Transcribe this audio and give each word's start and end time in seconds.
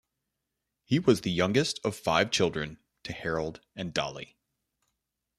He 0.83 0.97
was 0.97 1.21
the 1.21 1.29
youngest 1.29 1.79
of 1.85 1.95
five 1.95 2.31
children 2.31 2.79
to 3.03 3.13
Harold 3.13 3.61
and 3.75 3.93
Dolly. 3.93 4.35